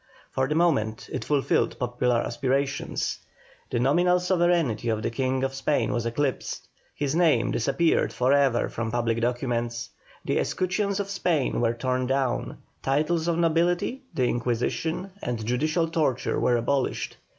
For 0.31 0.47
the 0.47 0.55
moment 0.55 1.07
it 1.13 1.23
fulfilled 1.23 1.77
popular 1.77 2.21
aspirations; 2.21 3.19
the 3.69 3.79
nominal 3.79 4.19
sovereignty 4.19 4.89
of 4.89 5.03
the 5.03 5.11
King 5.11 5.43
of 5.43 5.53
Spain 5.53 5.93
was 5.93 6.07
eclipsed, 6.07 6.67
his 6.95 7.13
name 7.13 7.51
disappeared 7.51 8.11
for 8.11 8.33
ever 8.33 8.67
from 8.67 8.89
public 8.89 9.21
documents, 9.21 9.91
the 10.25 10.39
escutcheons 10.39 10.99
of 10.99 11.07
Spain 11.11 11.61
were 11.61 11.75
torn 11.75 12.07
down, 12.07 12.57
titles 12.81 13.27
of 13.27 13.37
nobility, 13.37 14.01
the 14.11 14.25
Inquisition, 14.25 15.11
and 15.21 15.45
judicial 15.45 15.87
torture 15.87 16.39
were 16.39 16.57
abolished. 16.57 17.17